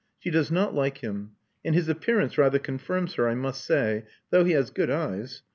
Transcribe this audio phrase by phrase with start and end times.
[0.17, 4.43] She does not like him; and his appearance rather confirms her, I must say, though
[4.45, 5.43] he has good eyes.